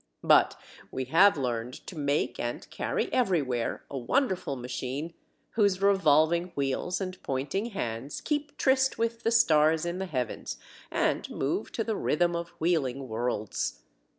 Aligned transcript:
But 0.23 0.55
we 0.89 1.05
have 1.05 1.37
learned 1.37 1.75
to 1.85 1.95
make 1.95 2.39
and 2.39 2.67
carry 2.71 3.13
everywhere 3.13 3.85
a 3.87 3.99
wonderful 3.99 4.55
machine, 4.55 5.13
whose 5.51 5.79
revolving 5.79 6.53
wheels 6.55 6.99
and 6.99 7.21
pointing 7.21 7.67
hands 7.67 8.19
keep 8.19 8.57
tryst 8.57 8.97
with 8.97 9.21
the 9.21 9.29
stars 9.29 9.85
in 9.85 9.99
the 9.99 10.07
heavens 10.07 10.57
and 10.89 11.29
move 11.29 11.71
to 11.73 11.83
the 11.83 11.95
rhythm 11.95 12.35
of 12.35 12.49
wheeling 12.57 13.07
worlds. 13.09 13.81